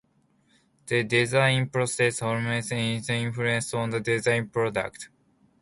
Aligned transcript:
The 0.87 1.03
design 1.03 1.69
process 1.69 2.23
always 2.23 2.71
has 2.71 2.71
an 3.07 3.13
influence 3.17 3.71
on 3.75 3.91
the 3.91 3.99
design 3.99 4.49
product. 4.49 5.09